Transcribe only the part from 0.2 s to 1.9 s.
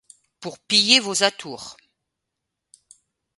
Pour piller vos atours